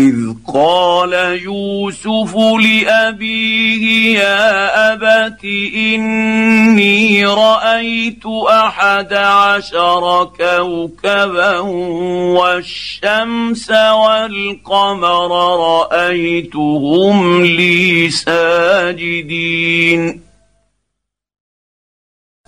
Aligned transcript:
إذ 0.00 0.16
قال 0.54 1.12
يوسف 1.42 2.36
لأبيه 2.36 4.18
يا 4.18 4.92
أبت 4.92 5.44
إني 5.74 7.26
رأيت 7.26 8.26
أحد 8.50 9.12
عشر 9.12 10.30
كوكبا 10.38 11.58
والشمس 12.38 13.70
والقمر 13.70 15.30
رأيتهم 15.60 17.44
لي 17.44 18.10
ساجدين. 18.10 19.50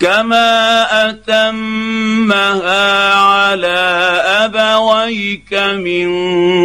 كما 0.00 0.82
اتمها 1.08 3.14
على 3.14 3.78
ابويك 4.44 5.54
من 5.54 6.08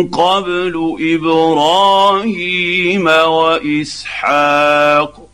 قبل 0.07 0.97
إبراهيم 0.99 3.05
واسحاق 3.07 5.27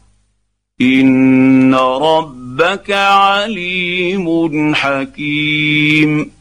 ان 0.82 1.76
ربك 1.76 2.92
عليم 2.92 4.76
حكيم 4.76 6.37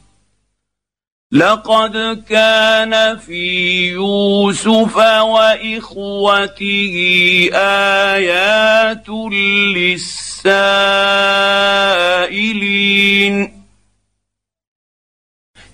لقد 1.32 2.24
كان 2.28 3.18
في 3.18 3.88
يوسف 3.88 4.96
وإخوته 4.96 6.94
آيات 7.54 9.08
للسائلين. 9.08 10.36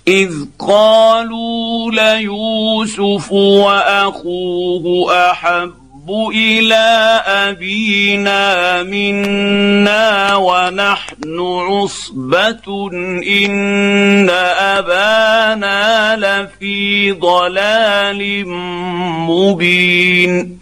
إذ 0.08 0.32
قالوا 0.58 1.90
ليوسف 1.90 3.32
وأخوه 3.32 5.14
أحب 5.30 5.81
احب 6.02 6.10
إلى 6.34 7.22
ابينا 7.26 8.82
منا 8.82 10.36
ونحن 10.36 11.38
عصبه 11.40 12.90
ان 13.26 14.30
ابانا 14.58 16.16
لفي 16.16 17.12
ضلال 17.12 18.48
مبين 19.28 20.61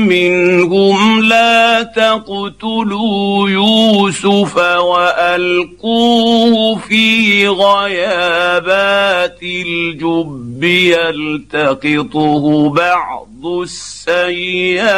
منهم 0.08 1.22
لا 1.22 1.84
تقتلوا 1.84 3.50
يوسف 3.50 4.58
وألقوه 4.78 6.16
في 6.75 7.47
غيابات 7.47 9.40
الجب 9.44 10.63
يلتقطه 10.63 12.44
بعض 12.69 13.46
السيارة 13.63 14.96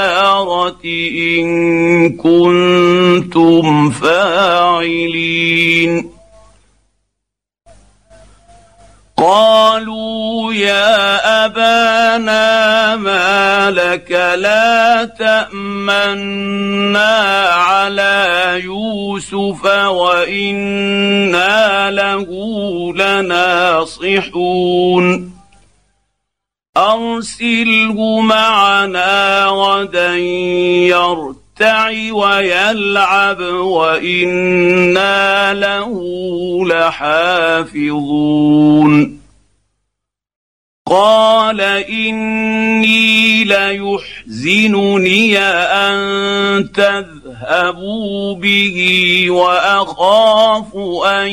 إن 0.86 2.10
كنتم 2.18 3.90
فاعلين. 3.90 5.38
قالوا 9.18 10.54
يا 10.54 11.46
أبانا 11.46 12.96
ما 12.96 13.72
لك 13.72 14.12
لا 14.12 15.06
تأمنا 15.06 16.70
على 17.50 18.62
يوسف 18.64 19.66
وإنا 19.88 21.12
له 21.92 22.28
لناصحون. 22.94 24.58
أرسله 26.78 28.20
معنا 28.22 29.46
غدا 29.46 30.16
يرتد 30.16 31.47
يرتع 31.62 32.14
ويلعب 32.14 33.42
وإنا 33.42 35.54
له 35.54 35.94
لحافظون. 36.68 37.98
قال 40.88 41.62
إني 41.62 43.44
ليحزنني 43.44 45.40
أن 45.40 46.72
تذهبوا 46.72 48.36
به 48.36 49.26
وأخاف 49.30 50.76
أن 51.06 51.28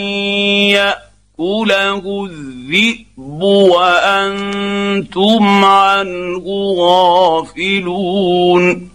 يأكله 0.74 2.28
الذئب 2.30 3.42
وأنتم 3.78 5.64
عنه 5.64 6.44
غافلون. 6.78 8.93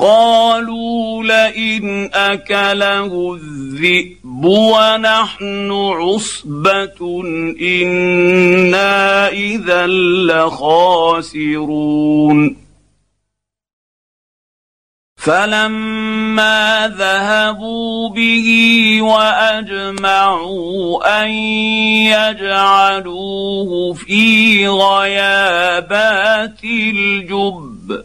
قالوا 0.00 1.24
لئن 1.24 2.10
أكله 2.14 3.34
الذئب 3.34 4.44
ونحن 4.44 5.70
عصبة 5.72 7.22
إنا 7.60 9.28
إذا 9.28 9.86
لخاسرون. 11.26 11.88
فلما 15.16 16.94
ذهبوا 16.98 18.08
به 18.08 18.48
وأجمعوا 19.02 20.62
أن 21.24 21.30
يجعلوه 22.14 23.92
في 23.92 24.68
غيابات 24.68 26.64
الجب 26.64 28.04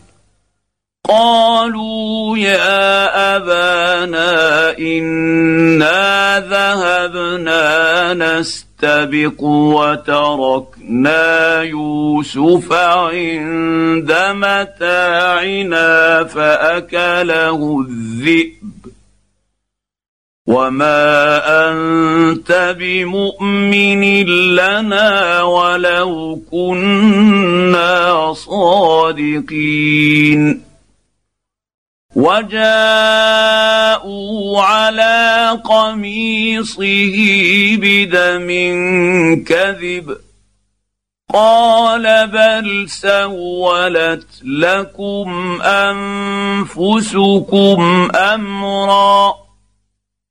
قالوا 1.11 2.37
يا 2.37 3.35
أبانا 3.35 4.77
إنا 4.79 6.39
ذهبنا 6.39 8.13
نستبق 8.13 9.43
وتركنا 9.43 11.21
يوسف 11.61 12.73
عند 12.73 14.11
متاعنا 14.31 16.23
فأكله 16.23 17.85
الذئب. 17.89 18.71
وما 20.47 21.41
أنت 21.69 22.75
بمؤمن 22.79 24.03
لنا 24.55 25.41
ولو 25.43 26.41
كنا 26.51 28.33
صادقين. 28.33 29.91
وجاءوا 32.15 32.61
على 34.61 35.59
قميصه 35.65 37.17
بدم 37.77 38.49
كذب. 39.43 40.17
قال 41.33 42.27
بل 42.27 42.89
سولت 42.89 44.27
لكم 44.43 45.61
أنفسكم 46.61 47.81
أمرا 48.15 49.35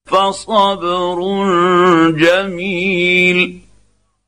فصبر 0.07 1.19
جميل. 2.11 3.70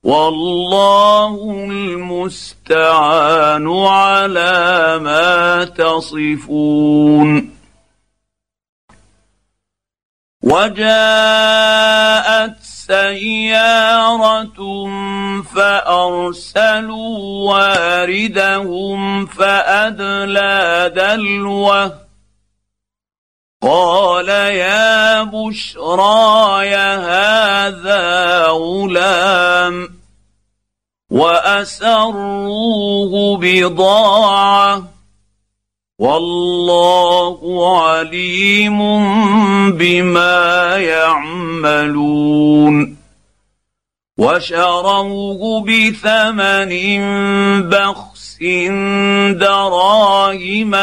والله 0.04 1.34
المستعان 1.70 3.68
على 3.86 4.98
ما 5.02 5.64
تصفون. 5.64 7.52
وجاءت 10.42 11.82
سيارة 12.86 14.58
فأرسلوا 15.54 17.18
واردهم 17.50 19.26
فأدلى 19.26 20.92
دلوه 20.96 22.01
قال 23.62 24.28
يا 24.28 25.22
بشراي 25.22 26.74
هذا 26.74 28.46
غلام 28.46 29.88
وأسروه 31.10 32.56
بضاعة 33.36 34.82
والله 35.98 37.38
عليم 37.82 38.78
بما 39.70 40.76
يعملون 40.76 42.32
وشروه 44.18 45.64
بثمن 45.64 46.72
بخس 47.68 48.38
دراهم 49.32 50.74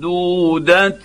معدوده 0.00 1.04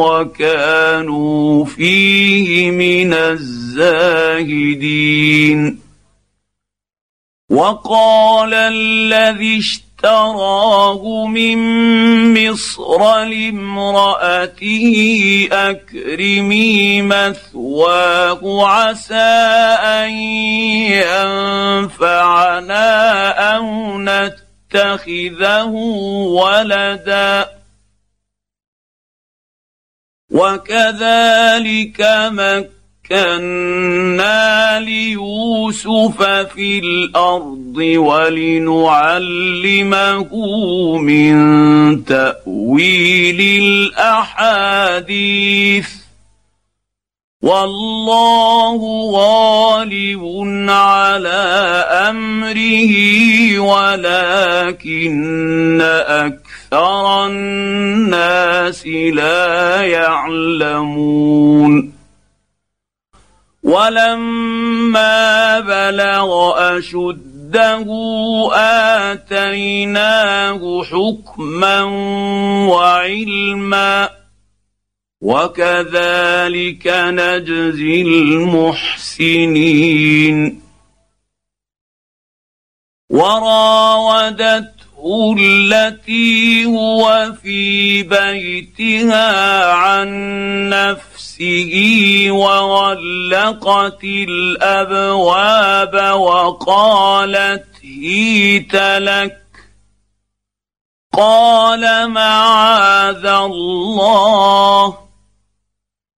وكانوا 0.00 1.64
فيه 1.64 2.70
من 2.70 3.12
الزاهدين 3.14 4.64
وقال 7.50 8.54
الذي 8.54 9.58
اشتراه 9.58 11.26
من 11.26 11.58
مصر 12.34 13.24
لامراته 13.24 14.88
اكرمي 15.52 17.02
مثواه 17.02 18.66
عسى 18.66 19.14
ان 19.84 20.10
ينفعنا 21.92 22.88
أو 23.56 23.98
نت 23.98 24.44
يتخذه 24.74 25.70
ولدا 26.40 27.48
وكذلك 30.34 32.00
مكنا 33.10 33.30
ليوسف 34.80 36.22
في 36.54 36.78
الأرض 36.78 37.76
ولنعلمه 37.96 39.38
من 40.98 41.34
تأويل 42.04 43.40
الأحاديث. 43.96 45.88
والله 47.44 48.80
غالب 49.12 50.24
على 50.70 51.44
أمره 52.08 52.94
ولكن 53.58 55.04
أكثر 56.08 57.26
الناس 57.26 58.86
لا 58.86 59.82
يعلمون. 59.82 61.14
ولما 63.62 65.60
بلغ 65.60 66.54
أشده 66.78 67.86
آتيناه 69.12 70.82
حكما 70.84 71.82
وعلما. 72.68 74.23
وكذلك 75.24 76.86
نجزي 76.86 78.02
المحسنين. 78.02 79.60
وراودته 83.10 84.74
التي 85.38 86.64
هو 86.64 87.32
في 87.42 88.02
بيتها 88.02 89.72
عن 89.72 90.08
نفسه 90.68 91.72
وغلقت 92.30 94.04
الأبواب 94.04 95.94
وقالت 96.20 97.66
هيت 97.82 98.74
لك. 98.74 99.40
قال 101.12 102.10
معاذ 102.10 103.26
الله. 103.26 105.03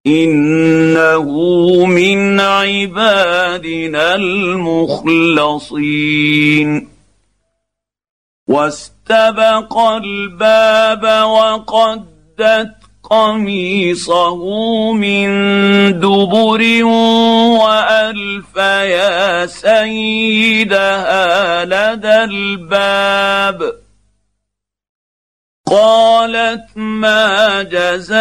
إنه 0.06 1.26
من 1.86 2.40
عبادنا 2.40 4.14
المخلصين. 4.14 5.58
واستبق 8.48 9.78
الباب 9.78 11.02
وقدت 11.28 12.77
قميصه 13.10 14.42
من 14.92 15.28
دبر 16.00 16.84
وألف 17.64 18.56
يا 18.56 19.46
سيدها 19.46 21.24
لدى 21.64 22.24
الباب 22.24 23.72
قالت 25.70 26.66
ما 26.76 27.62
جزاء 27.62 28.18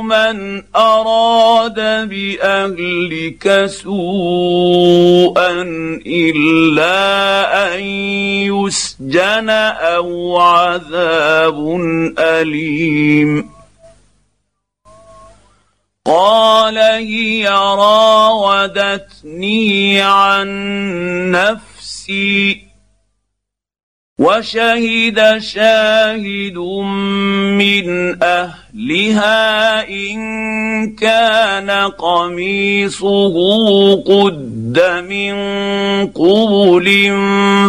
من 0.00 0.62
أراد 0.76 2.08
بأهلك 2.08 3.66
سوءا 3.66 5.62
إلا 6.06 7.74
أن 7.74 7.80
يسجن 8.48 9.50
أو 9.50 10.38
عذاب 10.38 11.80
أليم. 12.18 13.50
قال 16.06 16.78
هي 16.78 17.48
راودتني 17.78 19.20
عن 20.00 20.48
نفسي 21.30 22.65
وشهد 24.20 25.38
شاهد 25.38 26.56
من 27.52 28.16
أهلها 28.22 29.88
إن 29.88 30.16
كان 30.96 31.70
قميصه 31.70 33.34
قد 34.02 34.80
من 35.08 35.36
قبل 36.06 36.86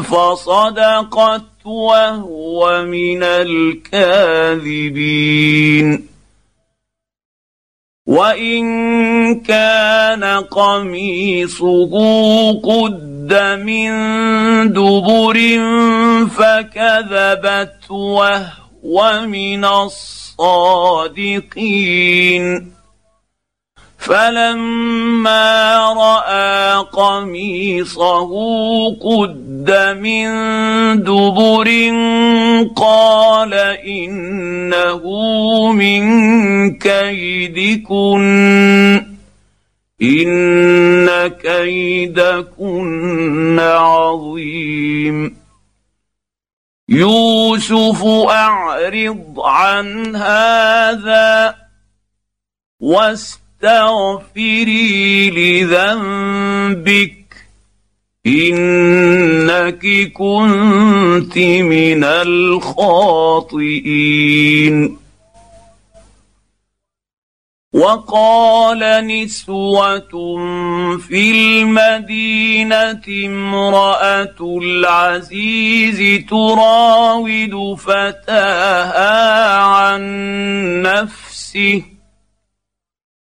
فصدقت 0.04 1.66
وهو 1.66 2.86
من 2.86 3.24
الكاذبين. 3.24 4.77
وإن 8.08 8.66
كان 9.44 10.24
قميصه 10.24 11.92
قد 12.62 13.07
من 13.34 13.90
دبر 14.74 15.38
فكذبت 16.28 17.92
وهو 17.92 19.22
من 19.28 19.66
الصادقين. 19.66 21.18
فلما 23.98 25.80
رأى 25.94 26.84
قميصه 26.94 28.30
قد 28.96 29.72
من 30.00 30.28
دبر 31.04 31.70
قال 32.76 33.54
إنه 33.88 35.02
من 35.72 36.04
كيدكن. 36.78 38.28
ان 40.01 41.27
كيدكن 41.27 42.80
عظيم 43.60 45.38
يوسف 46.89 48.04
اعرض 48.30 49.39
عن 49.39 50.16
هذا 50.16 51.56
واست 52.80 53.48
استغفري 53.63 55.30
لذنبك 55.30 57.18
انك 58.27 60.12
كنت 60.13 61.38
من 61.38 62.04
الخاطئين 62.04 63.08
وقال 67.78 69.08
نسوة 69.08 70.14
في 70.98 71.32
المدينة 71.32 73.06
امرأة 73.26 74.38
العزيز 74.42 76.26
تراود 76.30 77.76
فتاها 77.78 79.58
عن 79.58 80.02
نفسه. 80.82 81.84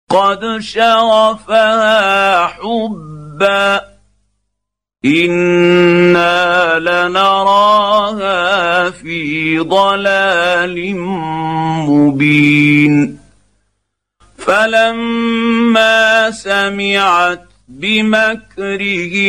قد 0.10 0.58
شغفها 0.60 2.48
حبا. 2.48 3.82
إنا 5.06 6.80
لنراها 6.80 8.40
في 8.90 9.60
ضلال 9.60 10.96
مبين. 11.90 13.17
فلما 14.48 16.32
سمعت 16.32 17.44
بمكرهن 17.68 19.28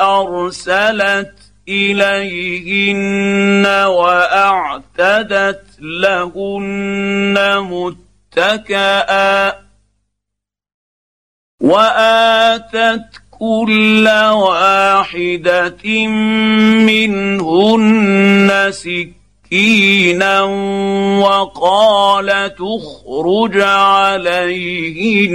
أرسلت 0.00 1.34
إليهن 1.68 3.66
وأعتدت 3.86 5.62
لهن 5.80 7.36
متكئا 8.36 9.52
وآتت 11.60 13.22
كل 13.30 14.08
واحدة 14.32 16.06
منهن 16.86 18.70
سكينا 19.50 20.42
وقال 21.22 22.54
تخرج 22.54 23.60
عليهن 23.60 25.34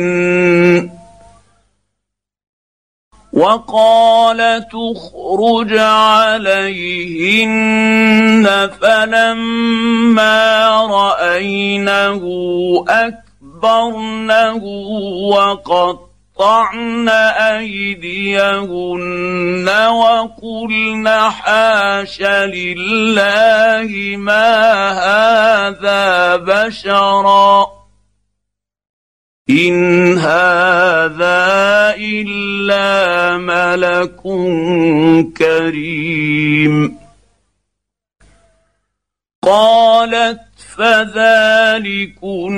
وقال 3.34 4.68
تخرج 4.72 5.78
عليهن 5.78 7.26
فلما 8.82 10.68
راينه 10.78 12.24
اكبرنه 12.88 14.64
وقط 15.36 16.05
قطعن 16.36 17.10
أيديهن 17.60 18.00
وقلن 19.70 21.08
حاش 21.08 22.22
لله 22.22 24.18
ما 24.18 24.92
هذا 24.92 26.36
بشرا. 26.36 27.68
إن 29.50 30.18
هذا 30.18 31.96
إلا 31.98 33.38
ملك 33.38 34.22
كريم. 35.38 36.98
قالت 39.44 40.45
فذلكن 40.78 42.56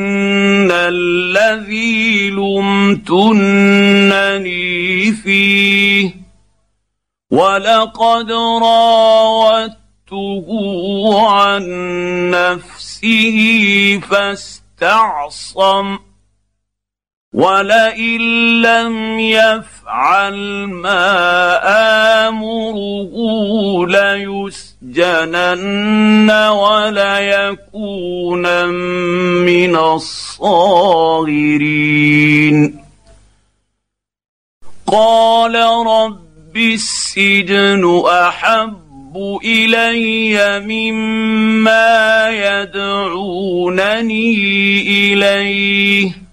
الذي 0.72 2.30
لمتنني 2.30 3.12
فيه. 5.12 6.12
ولقد 7.32 8.32
راودته 8.62 10.48
عن 11.30 11.64
نفسه 12.32 14.00
فاستعصم. 14.10 15.98
ولئن 17.38 18.22
لم 18.62 19.20
يفعل 19.20 20.38
ما 20.66 21.08
امره 22.28 23.14
ليسجنن 24.88 25.52
وليكون 26.50 27.66
من 29.46 29.76
الصاغرين 29.86 31.38
قال 34.88 35.56
رب 35.88 36.58
السجن 36.58 38.04
احب 38.08 39.18
الي 39.46 40.60
مما 40.66 42.30
يدعونني 42.30 43.94
اليه 45.14 46.27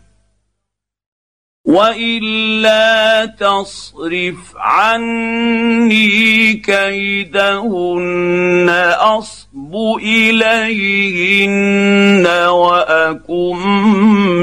والا 1.64 3.26
تصرف 3.26 4.52
عني 4.56 6.54
كيدهن 6.54 8.68
اصب 8.98 9.74
اليهن 10.02 12.26
واكن 12.46 13.56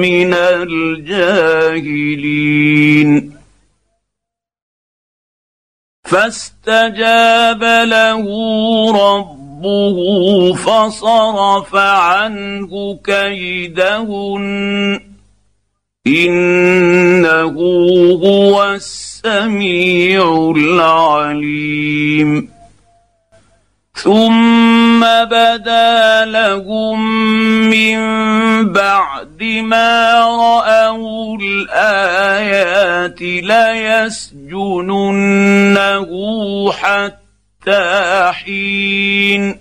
من 0.02 0.34
الجاهلين 0.34 1.82
فاستجاب 6.06 7.64
له 7.64 8.26
ربه 8.92 10.54
فصرف 10.54 11.76
عنه 11.76 13.00
كيدهن 13.04 15.11
إنه 16.08 17.54
هو 18.24 18.74
السميع 18.74 20.54
العليم. 20.58 22.52
ثم 23.94 25.00
بدا 25.26 26.26
لهم 26.26 27.00
من 27.70 28.02
بعد 28.74 29.44
ما 29.44 30.20
رأوا 30.20 31.38
الآيات 31.42 33.22
ليسجننه 33.22 34.72
حتى 36.72 38.32
حين. 38.32 39.61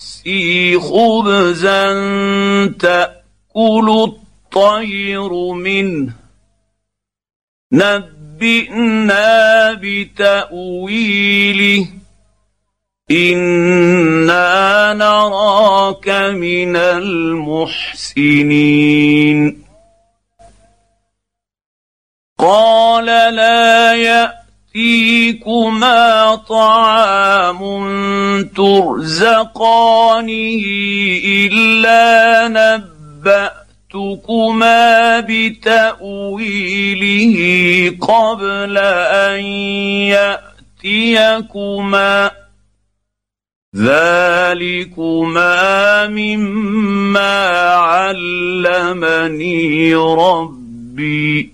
نفسي 0.00 0.78
خبزا 0.78 1.92
تأكل 2.78 4.08
الطير 4.08 5.52
منه. 5.52 6.12
نبئنا 7.72 9.28
بتأويله. 9.82 10.88
إنا 13.10 14.94
نراك 14.94 16.08
من 16.08 16.76
المحسنين. 16.76 18.10
قال 22.38 23.06
لا 23.34 23.94
يأتي 23.94 24.40
يأتيكما 24.76 26.19
طعام 26.50 27.60
ترزقانه 28.56 30.30
إلا 31.24 32.48
نبأتكما 33.94 35.20
بتأويله 35.20 36.56
قبل 38.00 38.78
أن 38.78 39.40
يأتيكما. 40.84 42.30
ذلكما 43.76 45.46
مما 46.06 47.48
علمني 47.74 49.34
ربي. 49.94 51.52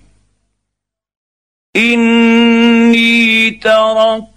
إني 1.75 3.51
تركت 3.51 4.36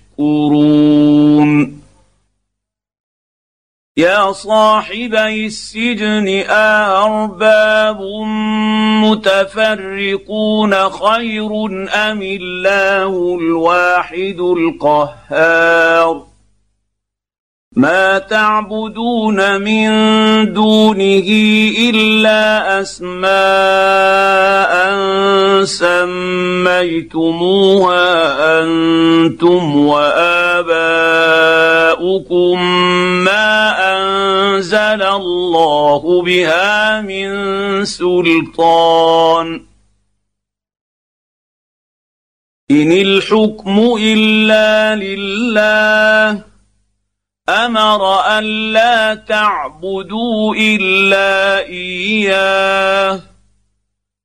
يا 3.97 4.31
صاحبي 4.31 5.45
السجن 5.45 6.27
أأرباب 6.49 8.01
متفرقون 9.03 10.89
خير 10.89 11.65
أم 11.89 12.21
الله 12.21 13.37
الواحد 13.39 14.39
القهار؟ 14.39 16.30
ما 17.75 18.19
تعبدون 18.19 19.61
من 19.61 19.89
دونه 20.53 21.27
الا 21.89 22.81
اسماء 22.81 23.31
سميتموها 25.65 27.23
أنتم 28.63 29.75
واباؤكم 29.87 30.71
ما 33.23 33.55
انزل 33.95 35.01
الله 35.01 36.21
بها 36.21 37.01
من 37.01 37.29
سلطان 37.85 39.61
ان 42.71 42.91
الحكم 42.91 43.95
الا 43.99 44.95
لله 44.95 46.50
أمر 47.51 48.19
الا 48.39 49.15
تعبدوا 49.15 50.55
إلا 50.55 51.59
إياه. 51.67 53.19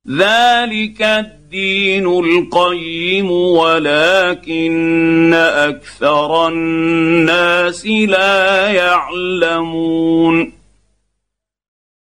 ذلك 0.09 1.01
الدين 1.01 2.07
القيم 2.07 3.31
ولكن 3.31 5.33
أكثر 5.33 6.47
الناس 6.47 7.85
لا 7.85 8.67
يعلمون. 8.67 10.53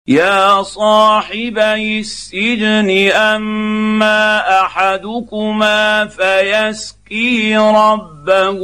يا 0.08 0.64
صاحبي 0.64 2.00
السجن 2.00 3.12
أما 3.12 4.62
أحدكما 4.62 6.06
فيسقي 6.06 7.58
ربه 7.58 8.60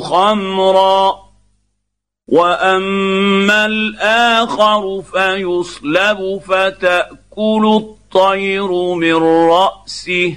خمرا. 0.00 1.27
واما 2.28 3.66
الآخر 3.66 5.02
فيصلب 5.02 6.40
فتاكل 6.46 7.82
الطير 7.82 8.72
من 8.94 9.14
راسه 9.50 10.36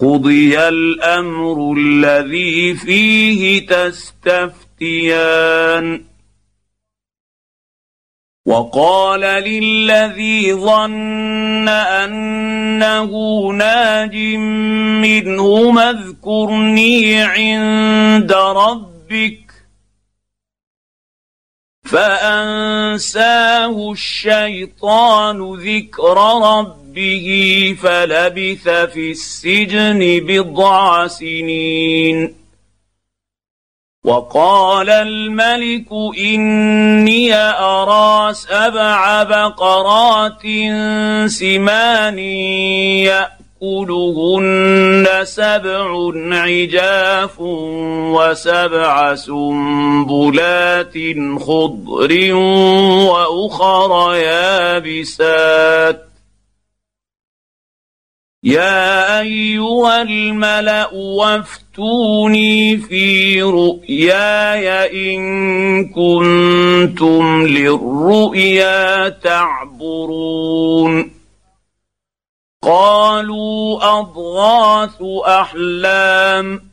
قضي 0.00 0.58
الامر 0.68 1.74
الذي 1.78 2.74
فيه 2.74 3.66
تستفتيان 3.66 5.28
وقال 8.46 9.20
للذي 9.20 10.54
ظن 10.54 11.68
انه 11.68 13.12
ناج 13.52 14.16
منهما 15.04 15.90
اذكرني 15.90 17.22
عند 17.22 18.32
ربك 18.32 19.47
فأنساه 21.90 23.76
الشيطان 23.92 25.54
ذكر 25.54 26.16
ربه 26.42 27.28
فلبث 27.82 28.68
في 28.68 29.10
السجن 29.10 30.20
بضع 30.26 31.06
سنين. 31.06 32.34
وقال 34.04 34.90
الملك 34.90 35.92
إني 36.18 37.34
أرى 37.34 38.34
سبع 38.34 39.22
بقرات 39.22 40.42
سمان 41.26 42.18
ياكلهن 43.62 45.06
سبع 45.24 46.12
عجاف 46.36 47.40
وسبع 47.40 49.14
سنبلات 49.14 50.94
خضر 51.38 52.34
واخر 52.34 54.14
يابسات 54.14 56.04
يا 58.44 59.20
ايها 59.20 60.02
الملا 60.02 60.90
وافتوني 60.94 62.76
في 62.76 63.42
رؤياي 63.42 65.16
ان 65.16 65.88
كنتم 65.88 67.46
للرؤيا 67.46 69.08
تعبرون 69.08 71.17
قالوا 72.62 73.98
أضغاث 73.98 75.02
أحلام 75.26 76.68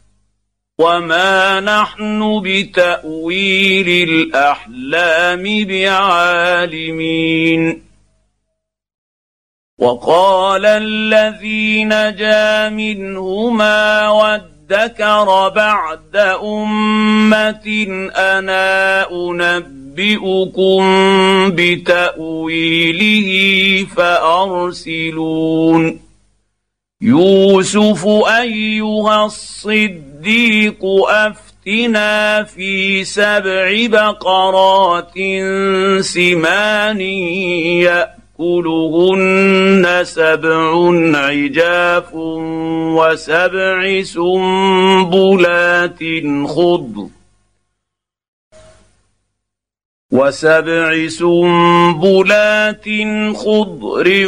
وما 0.79 1.59
نحن 1.59 2.41
بتأويل 2.43 4.09
الأحلام 4.09 5.43
بعالمين. 5.65 7.05
وقال 9.79 10.65
الذي 10.65 11.83
نجا 11.85 12.69
منهما 12.69 14.09
وادكر 14.71 15.49
بعد 15.49 16.15
أمة 16.43 17.87
أنا 18.15 19.11
أنبئكم 19.11 20.83
بتأويله 21.55 23.29
فأرسلون. 23.95 25.99
يوسف 27.01 28.05
أيها 28.41 29.25
الصديق 29.25 30.85
أفتنا 31.09 32.43
في 32.43 33.03
سبع 33.03 33.85
بقرات 33.87 35.13
سمان 36.01 37.01
يأ 37.81 38.14
يأكلهن 38.39 40.03
سبع 40.03 40.91
عجاف 41.17 42.13
وسبع 42.95 44.01
سنبلات 44.03 45.99
خضر 46.47 47.07
وسبع 50.11 51.07
سنبلات 51.07 52.85
خضر 53.35 54.27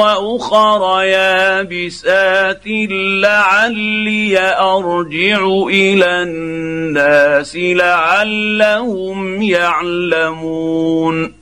وأخر 0.00 1.02
يابسات 1.02 2.62
لعلي 3.22 4.38
أرجع 4.38 5.46
إلى 5.70 6.22
الناس 6.22 7.56
لعلهم 7.56 9.42
يعلمون 9.42 11.37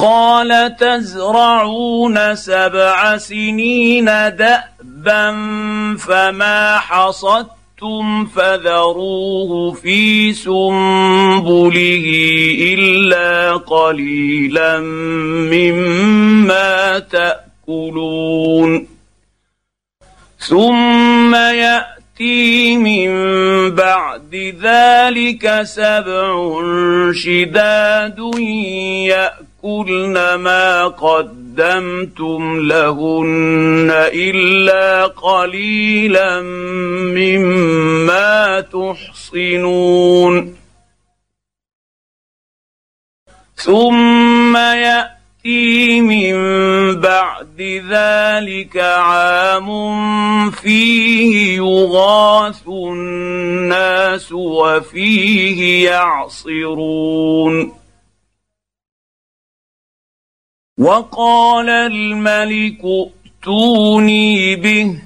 قال 0.00 0.76
تزرعون 0.76 2.34
سبع 2.34 3.16
سنين 3.16 4.04
دأبا 4.04 5.30
فما 5.98 6.78
حصدتم 6.78 8.26
فذروه 8.26 9.72
في 9.72 10.32
سنبله 10.32 12.06
إلا 12.60 13.56
قليلا 13.56 14.80
مما 15.52 16.98
تأكلون. 16.98 18.86
ثم 20.38 21.34
يأتي 21.34 22.76
من 22.76 23.10
بعد 23.74 24.54
ذلك 24.62 25.62
سبع 25.62 26.62
شداد 27.12 28.18
ياكل 29.08 29.49
ياكلن 29.64 30.34
ما 30.34 30.86
قدمتم 30.86 32.60
لهن 32.60 33.90
إلا 34.14 35.06
قليلا 35.06 36.40
مما 37.16 38.60
تحصنون. 38.60 40.56
ثم 43.56 44.56
يأتي 44.56 46.00
من 46.00 46.34
بعد 47.00 47.82
ذلك 47.90 48.76
عام 48.76 49.70
فيه 50.50 51.56
يغاث 51.56 52.68
الناس 52.68 54.32
وفيه 54.32 55.90
يعصرون. 55.90 57.79
وقال 60.80 61.68
الملك 61.68 62.80
ائتوني 62.84 64.56
به. 64.56 64.98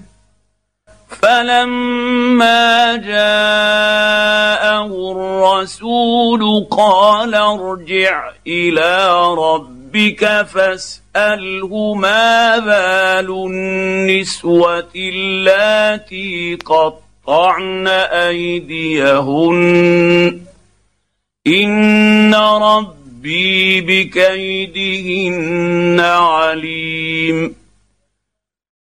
فلما 1.08 2.96
جاءه 2.96 4.86
الرسول 5.12 6.66
قال 6.70 7.34
ارجع 7.34 8.30
إلى 8.46 9.24
ربك 9.34 10.46
فاسأله 10.46 11.94
ما 11.94 12.58
بال 12.58 13.30
النسوة 13.30 14.92
اللاتي 14.96 16.58
قطعن 16.66 17.88
أيديهن. 18.28 19.54
إن 21.46 22.34
رب 22.34 23.03
ربي 23.24 23.80
بكيدهن 23.80 25.20
عليم 26.00 27.54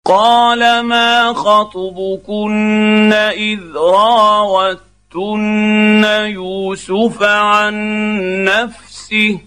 قال 0.05 0.79
ما 0.79 1.33
خطبكن 1.33 3.13
اذ 3.13 3.59
راوتن 3.75 4.83
يوسف 6.25 7.23
عن 7.23 7.75
نفسه 8.43 9.39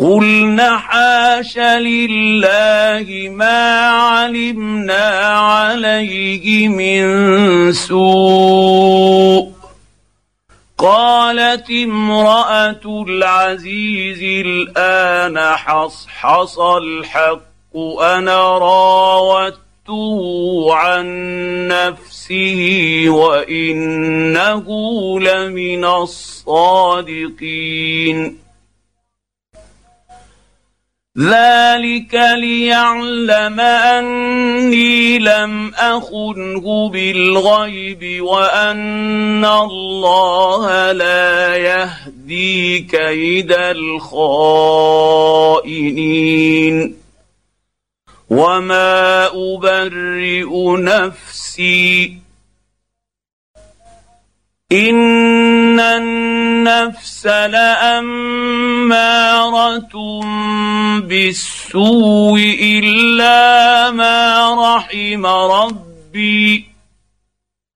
قلن 0.00 0.60
حاش 0.60 1.58
لله 1.58 3.28
ما 3.30 3.90
علمنا 3.90 5.28
عليه 5.38 6.68
من 6.68 7.72
سوء 7.72 9.55
قالت 10.78 11.70
امرأة 11.70 13.04
العزيز 13.08 14.22
الآن 14.46 15.38
حصحص 15.56 16.58
الحق 16.58 17.76
أنا 18.00 18.58
راودته 18.58 20.20
عن 20.74 21.06
نفسه 21.68 23.04
وإنه 23.08 24.66
لمن 25.20 25.84
الصادقين. 25.84 27.26
ذلك 31.18 32.14
ليعلم 32.14 33.60
اني 33.60 35.18
لم 35.18 35.74
اخنه 35.74 36.88
بالغيب 36.88 38.22
وان 38.22 39.44
الله 39.44 40.92
لا 40.92 41.56
يهدي 41.56 42.80
كيد 42.80 43.52
الخائنين 43.52 44.26
وما 48.30 49.26
ابرئ 49.26 50.76
نفسي 50.80 52.25
ان 54.72 55.80
النفس 55.80 57.26
لاماره 57.26 58.26
بالسوء 61.00 62.40
الا 62.62 63.90
ما 63.90 64.54
رحم 64.54 65.26
ربي 65.26 66.64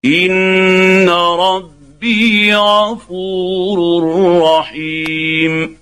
ان 0.05 1.09
ربي 1.09 2.55
غفور 2.55 4.03
رحيم 4.43 5.77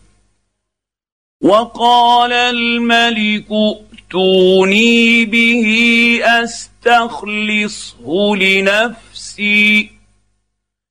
وقال 1.42 2.32
الملك 2.32 3.46
ائتوني 3.52 5.24
به 5.24 6.20
استخلصه 6.42 8.06
لنفسي 8.36 9.97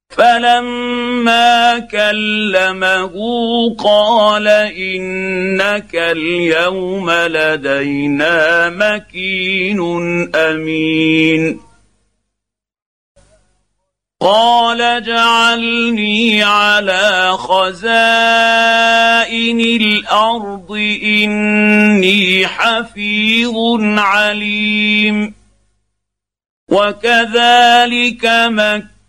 فلما 0.10 1.80
كلمه 1.80 3.14
قال 3.80 4.48
انك 4.48 5.96
اليوم 5.96 7.12
لدينا 7.12 8.70
مكين 8.70 9.80
امين 10.36 11.60
قال 14.22 14.82
اجعلني 14.82 16.44
على 16.44 17.32
خزائن 17.32 18.00
الأرض 19.60 20.72
اني 21.04 22.48
حفيظ 22.48 23.56
عليم 23.82 25.34
وكذلك 26.72 28.26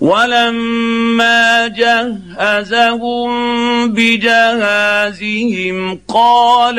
ولما 0.00 1.68
جهزهم 1.68 3.30
بجهازهم 3.92 5.78
قال 6.08 6.78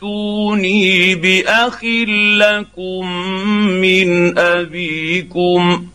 ائتوني 0.00 1.14
بأخ 1.14 1.84
لكم 2.38 3.06
من 3.80 4.38
أبيكم 4.38 5.86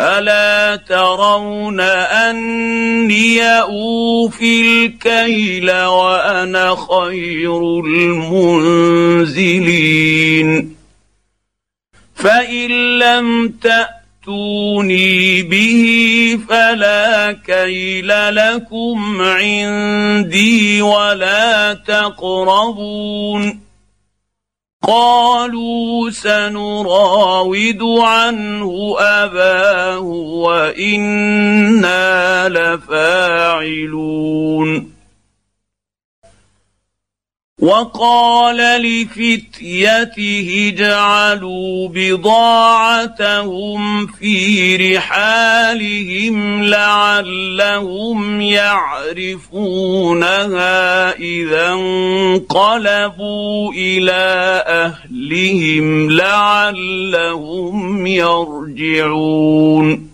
ألا 0.00 0.76
ترون 0.76 1.80
أني 1.80 3.42
أوفي 3.42 4.60
الكيل 4.60 5.70
وأنا 5.70 6.76
خير 6.76 7.80
المنزلين 9.00 9.64
فإن 12.14 12.98
لم 12.98 13.48
تاتوني 14.24 15.42
به 15.42 16.38
فلا 16.48 17.32
كيل 17.32 18.08
لكم 18.34 19.20
عندي 19.20 20.82
ولا 20.82 21.74
تقربون 21.74 23.60
قالوا 24.82 26.10
سنراود 26.10 27.82
عنه 27.82 28.96
أباه 28.98 30.00
وإنا 30.44 31.98
لفاعلون 32.48 33.74
وقال 37.58 38.56
لفتيته 38.82 40.72
اجعلوا 40.74 41.88
بضاعتهم 41.88 43.66
في 44.06 44.76
رحالهم 44.76 46.64
لعلهم 46.64 48.40
يعرفونها 48.40 50.02
إذا 51.16 51.72
انقلبوا 51.72 53.72
إلى 53.72 54.62
أهلهم 54.66 56.10
لعلهم 56.10 58.06
يرجعون. 58.06 60.13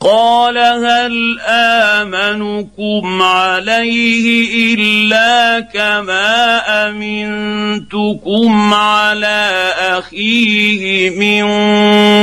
قال 0.00 0.58
هل 0.58 1.40
آمنكم 1.46 3.22
عليه 3.22 4.74
إلا 4.74 5.60
كما 5.60 6.58
أمنتكم 6.88 8.74
على 8.74 9.72
أخيه 9.78 11.10
من 11.10 11.44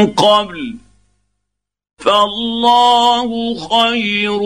قبل؟ 0.07 0.75
فالله 1.97 3.55
خير 3.69 4.39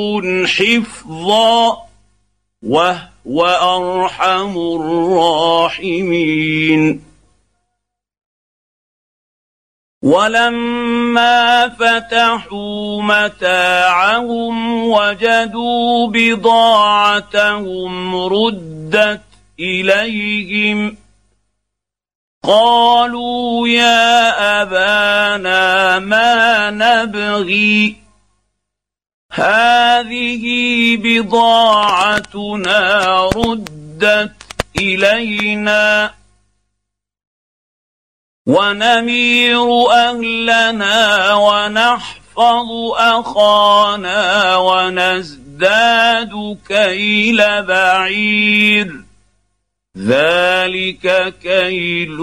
حفظا 0.48 1.78
وهو 2.63 3.46
أرحم 3.46 4.58
الراحمين. 5.78 7.11
ولما 10.01 11.69
فتحوا 11.69 13.01
متاعهم 13.03 14.83
وجدوا 14.83 16.07
بضاعتهم 16.07 17.55
ردت 18.15 19.21
اليهم 19.59 20.97
قالوا 22.43 23.67
يا 23.67 24.61
ابانا 24.61 25.99
ما 25.99 26.69
نبغي 26.71 27.95
هذه 29.31 30.43
بضاعتنا 30.97 32.79
ردت 33.35 34.31
الينا 34.79 36.13
ونمير 38.51 39.91
أهلنا 39.91 41.33
ونحفظ 41.33 42.69
أخانا 42.95 44.57
ونزداد 44.57 46.57
كيل 46.67 47.63
بعير. 47.63 49.03
ذلك 49.97 51.33
كيل 51.41 52.19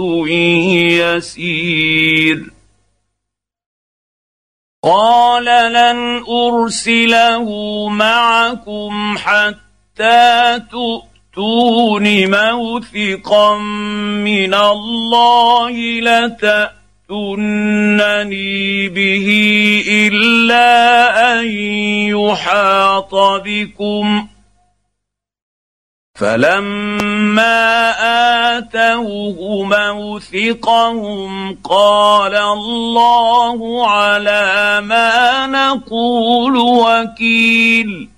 يسير. 1.00 2.50
قال 4.84 5.44
لن 5.72 6.24
أرسله 6.28 7.48
معكم 7.88 9.18
حتى 9.18 10.60
تؤمنوا 10.70 11.07
تاتون 11.38 12.06
موثقا 12.30 13.58
من 14.26 14.54
الله 14.54 15.70
لتاتونني 16.00 17.28
به 18.88 19.26
إلا 19.88 21.38
أن 21.38 21.46
يحاط 22.10 23.14
بكم. 23.14 24.28
فلما 26.14 27.90
آتوه 28.58 29.64
موثقهم 29.64 31.54
قال 31.64 32.34
الله 32.34 33.88
على 33.90 34.80
ما 34.84 35.46
نقول 35.46 36.56
وكيل. 36.56 38.17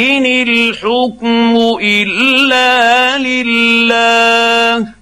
إن 0.00 0.26
الحكم 0.26 1.56
إلا 1.82 3.18
لله. 3.18 4.94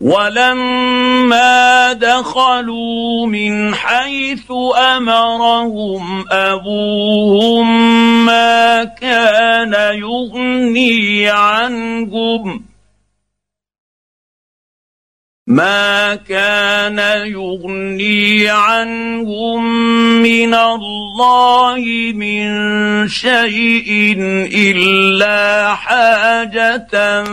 ولما 0.01 1.93
دخلوا 1.93 3.27
من 3.27 3.75
حيث 3.75 4.53
امرهم 4.77 6.25
ابوهم 6.31 7.67
ما 8.27 8.85
كان 8.85 9.75
يغني 9.95 11.29
عنهم 11.29 12.74
ما 15.47 16.15
كان 16.15 16.99
يغني 17.29 18.49
عنهم 18.49 19.65
من 20.23 20.55
الله 20.55 22.13
من 22.15 23.09
شيء 23.09 24.17
الا 24.55 25.75
حاجة 25.75 27.25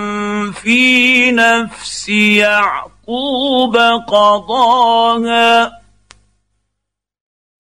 في 0.52 1.32
نفس 1.32 2.10
يعقوب 2.10 3.78
قضاها 4.08 5.72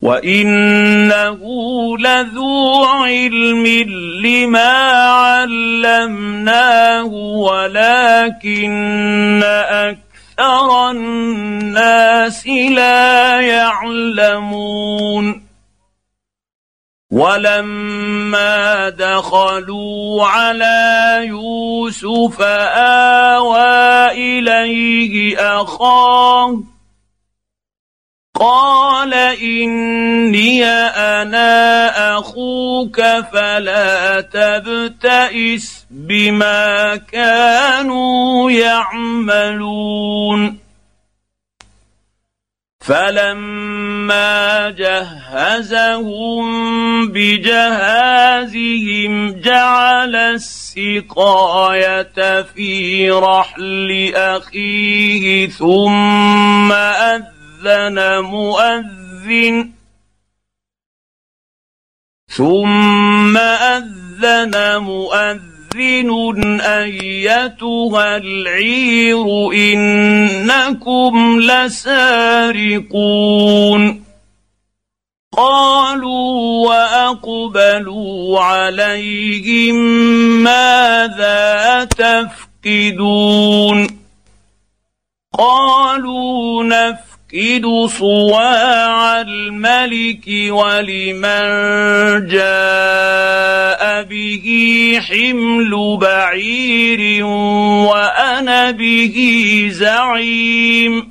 وانه 0.02 1.40
لذو 1.98 2.84
علم 2.84 3.68
لما 4.26 4.72
علمناه 5.12 7.06
ولكن 7.46 8.62
أكثر 9.44 10.11
أكثر 10.40 10.92
الناس 10.92 12.48
لا 12.48 13.42
يعلمون 13.42 14.72
ولما 17.12 18.90
دخلوا 18.90 20.26
على 20.28 21.20
يوسف 21.24 22.42
اوى 22.42 24.12
اليه 24.12 25.38
اخاه 25.62 26.64
قال 28.36 29.14
اني 29.14 30.66
أنا 30.66 32.18
أخوك 32.18 33.02
فلا 33.34 34.22
تبتئس 34.22 35.81
بما 35.92 36.96
كانوا 36.96 38.52
يعملون. 38.52 39.92
فلما 42.82 44.70
جهزهم 44.70 46.44
بجهازهم 47.08 48.62
جعل 49.42 50.16
السقاية 50.16 51.62
في 52.42 53.10
رحل 53.12 54.12
أخيه 54.16 55.50
ثم 55.50 56.72
أذن 56.72 58.20
مؤذن. 58.20 59.72
ثم 62.28 63.38
أذن 63.38 64.78
مؤذن. 64.78 65.51
أيتها 66.62 68.18
العير 68.18 69.52
إنكم 69.54 71.40
لسارقون. 71.40 72.92
قالوا 75.38 76.68
وأقبلوا 76.70 78.40
عليهم 78.40 79.76
ماذا 80.44 81.84
تفقدون؟ 82.64 83.88
قالوا 85.40 86.64
نفقد 86.64 87.11
يفقد 87.34 87.90
صواع 87.90 89.22
الملك 89.22 90.28
ولمن 90.50 91.42
جاء 92.28 94.04
به 94.04 94.48
حمل 95.02 95.98
بعير 96.02 97.26
وأنا 97.26 98.72
به 98.72 99.68
زعيم. 99.72 101.11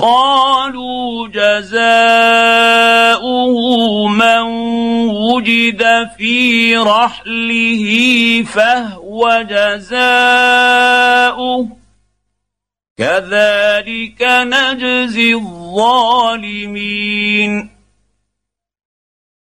قالوا 0.00 1.28
جزاؤه 1.28 1.78
من 4.08 4.40
وجد 5.08 6.08
في 6.18 6.76
رحله 6.76 7.84
فهو 8.42 9.46
جزاؤه. 9.50 10.56
كذلك 12.98 14.22
نجزي 14.22 15.34
الظالمين. 15.34 16.80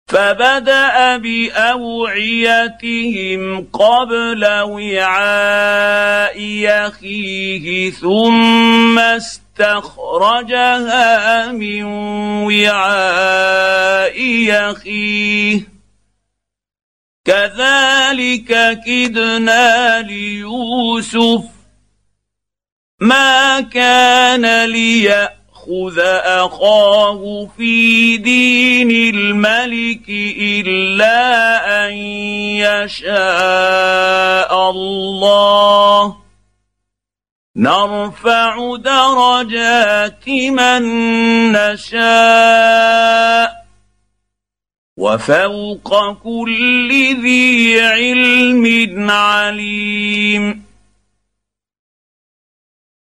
فبدأ 0.08 1.16
بأوعيتهم 1.16 2.60
قبل 3.72 4.44
وعاء 4.62 6.38
أخيه 6.66 7.90
ثم 7.90 8.98
استخرجها 9.54 11.52
من 11.52 11.84
وعاء 12.44 14.16
اخيه 14.50 15.68
كذلك 17.24 18.80
كدنا 18.86 20.02
ليوسف 20.02 21.42
ما 23.00 23.60
كان 23.60 24.64
ليأخذ 24.64 25.98
أخاه 26.24 27.48
في 27.56 28.16
دين 28.16 28.90
الملك 29.14 30.08
إلا 30.38 31.86
أن 31.86 31.92
يشاء 32.58 33.10
الله. 34.70 36.23
نرفع 37.56 38.76
درجات 38.76 40.28
من 40.28 40.82
نشاء 41.52 42.84
وفوق 44.96 46.12
كل 46.12 46.90
ذي 47.22 47.80
علم 47.80 49.10
عليم. 49.10 50.64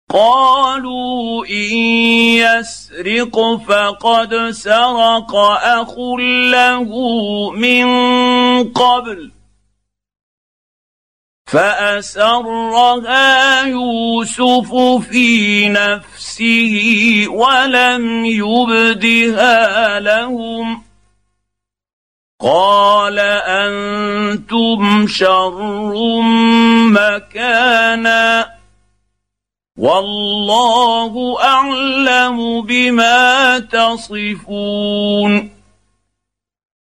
قالوا 0.10 1.46
إن 1.46 1.76
يسرق 2.44 3.36
فقد 3.68 4.50
سرق 4.52 5.36
أخ 5.36 6.00
له 6.52 6.92
من 7.52 7.86
قبل. 8.74 9.32
فأسرها 11.52 13.62
يوسف 13.62 14.76
في 15.10 15.70
نفسه 15.70 17.26
ولم 17.30 18.26
يبدها 18.26 20.00
لهم. 20.00 20.84
قال 22.42 23.20
أنتم 23.46 25.08
شر 25.08 26.22
مكانا. 26.92 28.50
والله 29.78 31.44
أعلم 31.44 32.62
بما 32.62 33.60
تصفون. 33.60 35.61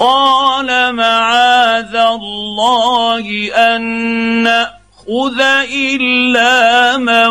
قال 0.00 0.94
معاذ 0.94 1.96
الله 1.96 3.52
أن 3.54 3.82
نأخذ 4.42 5.40
إلا 5.74 6.96
من 6.96 7.28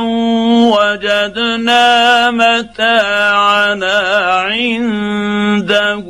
وجدنا 0.74 2.32
متاعنا 2.32 3.98
عنده. 4.52 6.06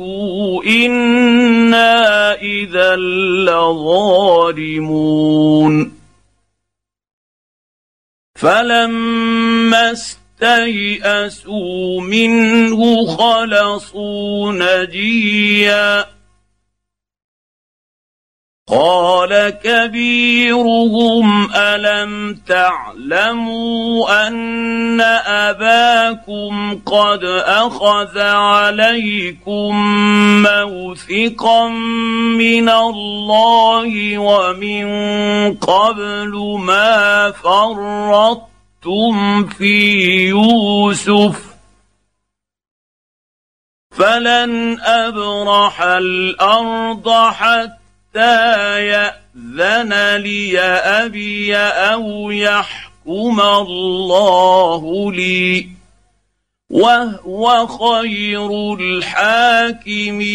إنا 0.66 2.34
إذا 2.34 2.96
لظالمون. 3.46 4.78
فلما 8.34 9.92
استيئسوا 10.42 12.00
منه 12.00 13.06
خلصوا 13.06 14.52
نجيا. 14.52 16.17
قال 18.70 19.50
كبيرهم 19.64 21.48
ألم 21.54 22.40
تعلموا 22.46 24.28
أن 24.28 25.00
أباكم 25.00 26.80
قد 26.86 27.24
أخذ 27.44 28.18
عليكم 28.18 29.74
موثقا 30.42 31.68
من 32.38 32.68
الله 32.68 34.18
ومن 34.18 34.86
قبل 35.54 36.58
ما 36.60 37.30
فرطتم 37.30 39.46
في 39.46 39.96
يوسف؟ 40.28 41.48
فلن 43.90 44.80
أبرح 44.80 45.82
الأرض 45.82 47.10
حتى 47.10 47.77
ياذن 48.78 50.16
لي 50.16 50.60
ابي 50.60 51.56
أو 51.56 52.30
يحكم 52.30 53.40
الله 53.40 55.12
لي 55.12 55.68
وهو 56.70 57.66
خير 57.66 58.74
الحاكمين 58.80 60.28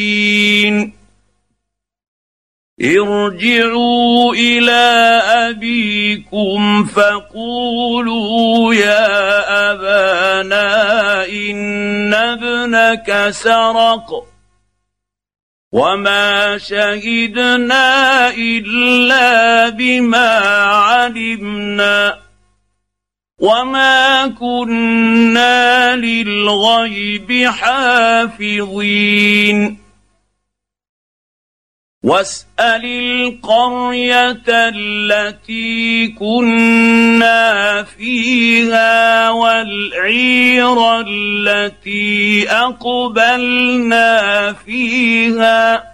ارجعوا 2.82 4.34
إلى 4.34 5.22
ابيكم 5.50 6.84
فقولوا 6.86 8.74
يا 8.74 9.72
ابانا 9.72 11.26
ان 11.26 12.14
ابنك 12.14 13.30
سرق 13.30 14.33
وما 15.74 16.58
شهدنا 16.58 18.30
الا 18.30 19.70
بما 19.70 20.30
علمنا 20.70 22.20
وما 23.40 24.28
كنا 24.28 25.96
للغيب 25.96 27.48
حافظين 27.48 29.04
واسأل 32.04 32.86
القرية 32.86 34.44
التي 34.48 36.08
كنا 36.08 37.84
فيها 37.84 39.30
والعير 39.30 41.02
التي 41.02 42.52
أقبلنا 42.52 44.54
فيها 44.54 45.94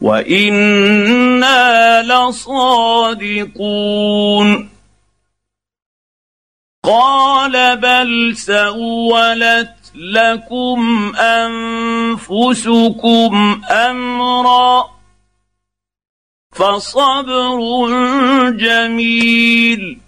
وإنا 0.00 2.02
لصادقون. 2.02 3.48
قال 6.84 7.76
بل 7.76 8.36
سولت 8.36 9.81
لكم 9.94 11.12
انفسكم 12.16 12.82
امرا 13.70 14.90
فصبر 16.52 17.58
جميل 18.50 19.98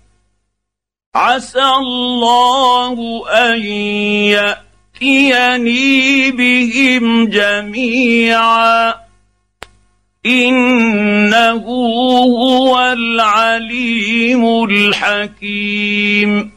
عسى 1.15 1.65
الله 1.65 3.23
ان 3.31 3.63
ياتيني 5.01 6.31
بهم 6.31 7.27
جميعا 7.29 8.95
انه 10.27 11.65
هو 11.67 12.93
العليم 12.93 14.65
الحكيم 14.65 16.54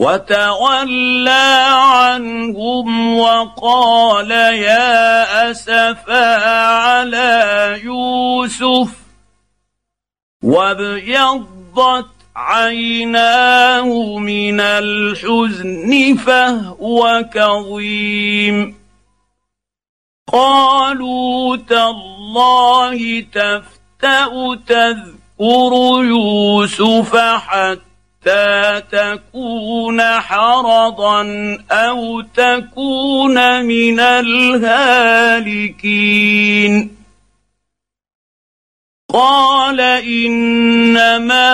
وتولى 0.00 1.66
عنهم 1.68 3.18
وقال 3.18 4.30
يا 4.30 5.50
أسفا 5.50 6.36
على 6.76 7.80
يوسف 7.84 8.90
وابيضت 10.44 12.06
عيناه 12.36 14.18
من 14.18 14.60
الحزن 14.60 16.16
فهو 16.26 17.24
كظيم. 17.34 18.76
قالوا 20.32 21.56
تالله 21.56 23.20
تفتأ 23.20 24.54
تذكر 24.66 25.72
يوسف 26.04 27.16
حتى 27.16 27.89
حتى 28.20 28.82
تكون 28.92 30.02
حرضا 30.02 31.22
أو 31.70 32.20
تكون 32.20 33.64
من 33.64 34.00
الهالكين. 34.00 35.46
قال 39.12 39.80
انما 39.80 41.46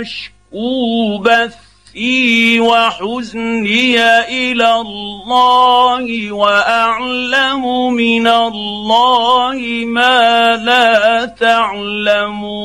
اشكو 0.00 1.18
بثي 1.18 2.60
وحزني 2.60 4.00
إلى 4.20 4.74
الله 4.74 6.32
واعلم 6.32 7.94
من 7.94 8.26
الله 8.26 9.84
ما 9.86 10.56
لا 10.56 11.24
تعلمون. 11.24 12.64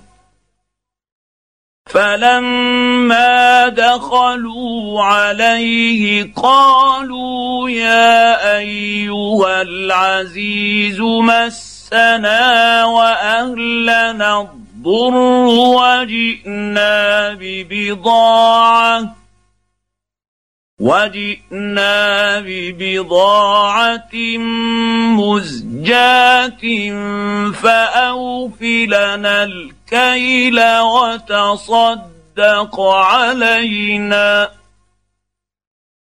فلما 1.93 3.67
دخلوا 3.67 5.03
عليه 5.03 6.33
قالوا 6.35 7.69
يا 7.69 8.57
أيها 8.57 9.61
العزيز 9.61 10.99
مسنا 10.99 12.85
وأهلنا 12.85 14.41
الضر 14.41 15.15
وجئنا 15.77 17.33
ببضاعة 17.39 19.20
وجئنا 20.81 22.39
ببضاعه 22.39 24.15
مزجاه 25.17 26.61
فاوف 27.51 28.61
لنا 28.61 29.43
الكيل 29.43 30.59
وتصدق 30.79 32.79
علينا 32.81 34.49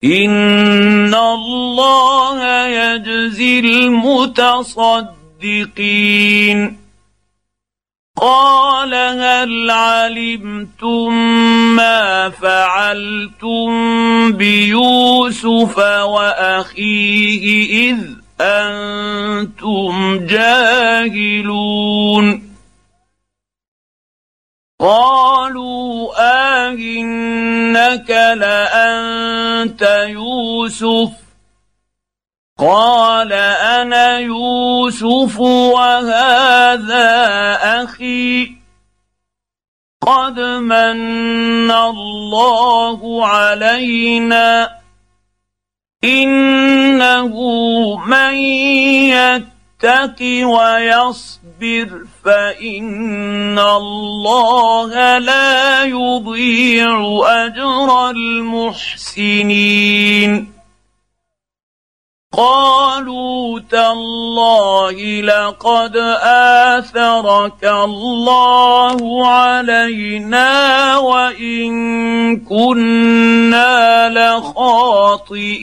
ان 0.04 1.14
الله 1.14 2.66
يجزي 2.66 3.60
المتصدقين 3.60 5.20
قال 8.20 8.94
هل 8.94 9.70
علمتم 9.70 11.12
ما 11.76 12.30
فعلتم 12.30 13.68
بيوسف 14.32 15.78
وأخيه 16.04 17.44
إذ 17.90 17.98
أنتم 18.40 20.18
جاهلون؟ 20.26 21.70
قالوا 24.80 26.12
آهنك 26.68 28.10
لأنت 28.10 29.82
يوسف. 30.08 31.10
قال 32.60 33.32
أنا 33.32 34.18
يوسف 34.18 35.40
وهذا 35.40 37.08
أخي 37.84 38.52
قد 40.00 40.40
من 40.40 41.70
الله 41.70 43.26
علينا. 43.26 44.80
إنه 46.04 47.34
من 48.06 48.34
يتق 49.14 50.20
ويصبر 50.46 52.04
فإن 52.24 53.58
الله 53.58 55.18
لا 55.18 55.84
يضيع 55.84 57.20
أجر 57.24 58.10
المحسنين. 58.10 59.40
قالوا 62.36 63.60
تالله 63.60 65.20
لقد 65.20 65.96
آثرك 66.76 67.64
الله 67.64 69.26
علينا 69.26 70.96
وإن 70.98 71.70
كنا 72.40 74.08
لخاطئين. 74.38 75.60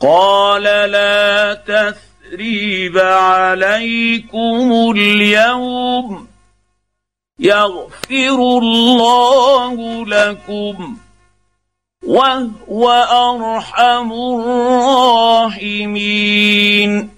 قال 0.00 0.62
لا 0.62 1.54
تثريب 1.54 2.98
عليكم 2.98 4.92
اليوم 4.96 6.28
يغفر 7.38 8.58
الله 8.62 10.06
لكم. 10.06 10.96
وهو 12.06 12.90
أرحم 13.10 14.12
الراحمين. 15.52 17.10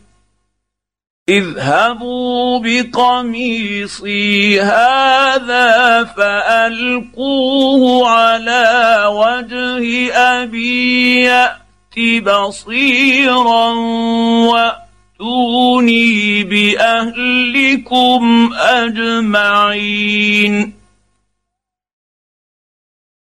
اذهبوا 1.29 2.59
بقميصي 2.59 4.61
هذا 4.61 6.05
فألقوه 6.05 8.09
على 8.09 9.05
وجه 9.11 10.15
أبي 10.15 11.21
يأت 11.21 12.23
بصيرا 12.23 13.71
وأتوني 15.21 16.45
بأهلكم 16.45 18.51
أجمعين. 18.59 20.76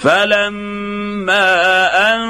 فلما 0.00 1.44
ان 2.14 2.20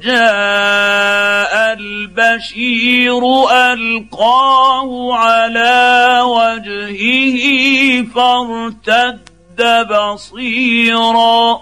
جاء 0.00 1.72
البشير 1.72 3.22
القاه 3.72 5.14
على 5.14 6.20
وجهه 6.24 7.42
فارتد 8.14 9.28
بصيرا 9.90 11.60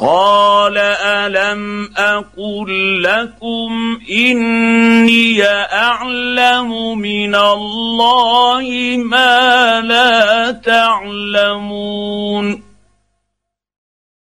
قال 0.00 0.78
الم 0.78 1.90
أقل 1.96 3.02
لكم 3.02 4.00
اني 4.10 5.44
اعلم 5.72 6.98
من 6.98 7.34
الله 7.34 8.96
ما 8.96 9.80
لا 9.80 10.50
تعلمون 10.50 12.34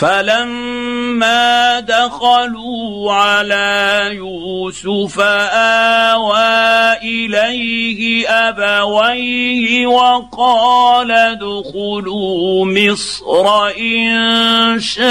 فلما 0.00 1.80
دخلوا 1.80 3.12
على 3.12 4.08
يوسف 4.12 5.20
آوى 5.20 6.92
إليه 7.02 8.28
أبويه 8.28 9.86
وقال 9.86 11.10
ادخلوا 11.10 12.64
مصر 12.66 13.68
إن 13.78 14.80
شاء 14.80 15.04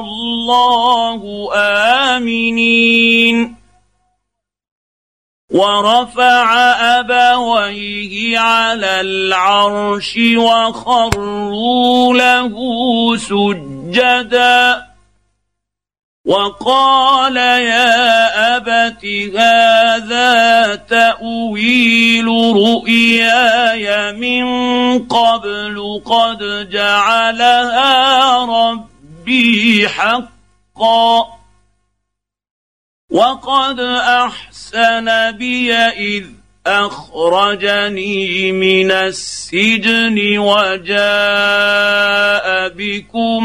الله 0.00 1.50
آمنين. 2.16 3.55
ورفع 5.56 6.48
أبويه 7.00 8.38
على 8.38 9.00
العرش 9.00 10.18
وخروا 10.36 12.14
له 12.14 12.56
سجدا. 13.16 14.86
وقال 16.26 17.36
يا 17.36 18.56
أبت 18.56 19.04
هذا 19.36 20.74
تأويل 20.74 22.26
رؤياي 22.56 24.12
من 24.12 24.46
قبل 25.08 26.02
قد 26.04 26.68
جعلها 26.70 28.44
ربي 28.44 29.88
حقا. 29.88 31.36
وقد 33.10 33.80
احسن 33.80 34.55
بي 35.38 35.72
إذ 35.74 36.24
أخرجني 36.66 38.52
من 38.52 38.90
السجن 38.90 40.38
وجاء 40.38 40.96
بكم 42.68 43.44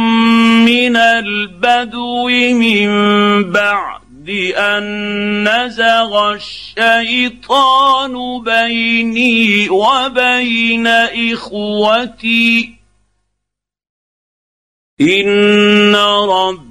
من 0.66 0.96
البدو 0.96 2.28
من 2.54 2.92
بعد 3.52 4.30
أن 4.58 4.84
نزغ 5.50 6.34
الشيطان 6.34 8.14
بيني 8.44 9.70
وبين 9.70 10.88
إخوتي 10.88 12.74
إن 15.02 15.96
ربي 15.96 16.71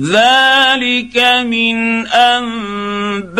ذلك 0.00 1.16
من 1.46 2.06
انباء 2.06 3.34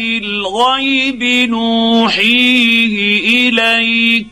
الغيب 0.00 1.22
نوحيه 1.50 2.96
اليك 3.48 4.26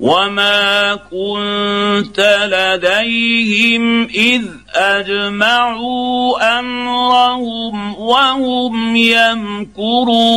وما 0.00 0.94
كنت 0.94 2.20
لديهم 2.52 4.02
اذ 4.02 4.44
اجمعوا 4.74 6.58
امرهم 6.58 7.94
وهم 7.98 8.96
يمكرون 8.96 10.36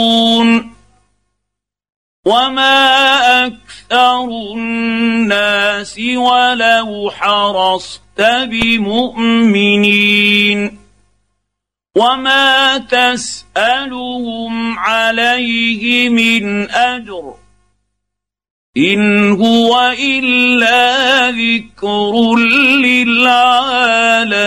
وما 2.26 3.59
أكثر 3.92 4.54
الناس 4.56 6.00
ولو 6.00 7.12
حرصت 7.12 8.22
بمؤمنين 8.52 10.10
وما 11.96 12.78
تسالهم 12.78 14.80
عليه 14.80 16.10
من 16.10 16.70
اجر 16.70 17.34
ان 18.78 19.32
هو 19.32 19.94
الا 20.00 21.32
ذكر 21.32 22.36
للعالمين 22.86 24.40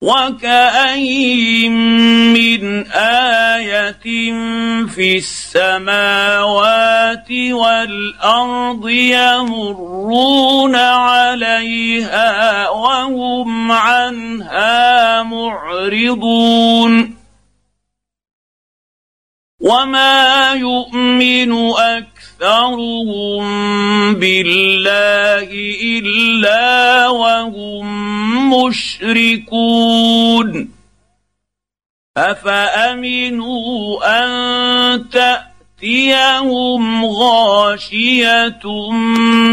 وكاين 0.00 1.72
من 2.32 2.86
إيه 2.86 3.92
في 4.86 5.16
السماوات 5.16 6.12
والارض 7.30 8.88
يمرون 8.88 10.76
عليها 10.76 12.68
وهم 12.68 13.72
عنها 13.72 15.22
معرضون 15.22 17.16
وما 19.60 20.52
يؤمن 20.52 21.52
اكثرهم 22.40 23.44
بالله 24.14 25.48
الا 25.82 27.08
وهم 27.08 28.54
مشركون 28.54 29.90
افامنوا 32.16 34.00
ان 34.04 34.30
تاتيهم 35.10 37.04
غاشيه 37.04 38.60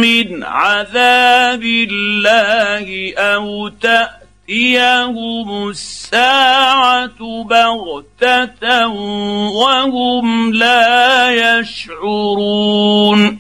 من 0.01 0.43
عذاب 0.43 1.63
الله 1.63 3.13
أو 3.17 3.67
تاتي 3.67 4.26
تاتيهم 4.47 5.69
الساعة 5.69 7.43
بغتة 7.43 8.87
وهم 8.87 10.53
لا 10.53 11.59
يشعرون. 11.59 13.39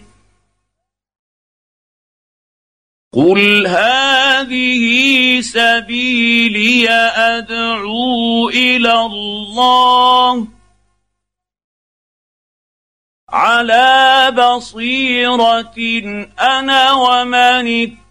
قل 3.13 3.67
هذه 3.67 4.83
سبيلي 5.41 6.89
ادعو 6.89 8.49
إلى 8.49 8.93
الله 8.93 10.47
على 13.29 14.31
بصيره 14.37 15.73
أنا 16.39 16.91
ومن 16.91 17.67
اتبعني 17.67 18.06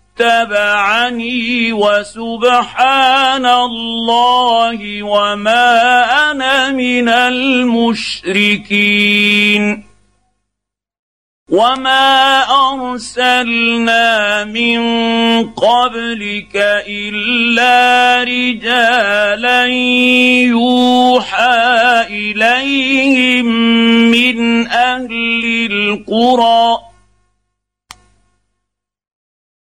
وسبحان 1.73 3.47
الله 3.47 5.03
وما 5.03 6.31
أنا 6.31 6.71
من 6.71 7.09
المشركين. 7.09 9.87
وما 11.51 12.43
أرسلنا 12.43 14.45
من 14.45 14.81
قبلك 15.51 16.57
إلا 16.89 18.25
رجالا 18.25 19.65
يوحى 20.51 22.07
إليهم 22.11 23.47
من 24.11 24.67
أهل 24.67 25.69
القرى. 25.71 26.96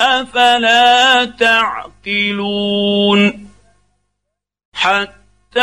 أفلا 0.00 1.24
تعقلون 1.24 2.72
حتى 4.74 5.60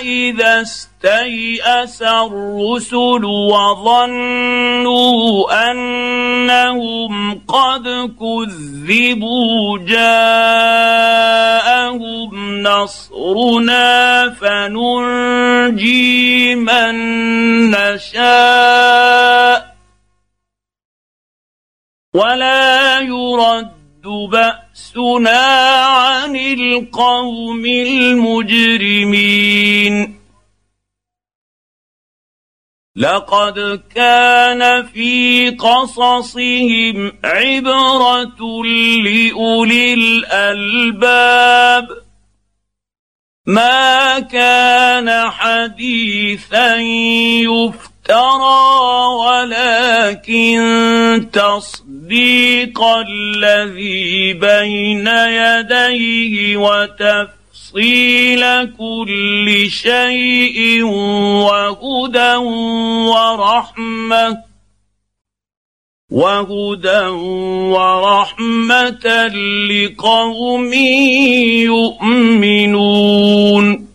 إذا 0.00 0.60
استيأس 0.62 2.02
الرسل 2.02 3.24
وظنوا 3.24 4.90
أنهم 5.70 7.40
قد 7.48 7.84
كذبوا 8.20 9.78
جاءهم 9.78 11.02
نصرنا 12.62 14.30
فننجي 14.30 16.14
من 16.54 16.94
نشاء 17.70 19.32
ولا 22.14 23.00
يرد 23.00 24.02
بأسنا 24.30 25.40
عن 25.86 26.36
القوم 26.36 27.66
المجرمين. 27.66 29.32
لقد 32.96 33.82
كان 33.94 34.86
في 34.86 35.50
قصصهم 35.50 37.12
عبرة 37.24 38.64
لأولي 39.04 39.94
الألباب. 39.94 41.88
ما 43.46 44.20
كان 44.20 45.30
حديثا 45.30 46.76
يفترى 48.02 49.14
ولكن 49.22 50.60
تصديق 51.32 52.82
الذي 52.82 54.32
بين 54.32 55.06
يديه 55.06 56.56
وتفصيل 56.56 58.42
كل 58.64 59.70
شيء 59.70 60.82
وهدى 60.82 62.34
ورحمة 63.06 64.38
وهدى 66.10 67.06
ورحمة 67.72 69.06
لقوم 69.70 70.72
يؤمنون. 72.50 73.91